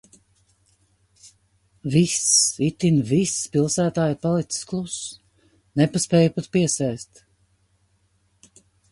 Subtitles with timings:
[1.95, 2.23] Viss,
[2.67, 4.97] itin viss pilsētā ir palicis kluss.
[5.81, 7.23] Nepaspēju pat piesēst.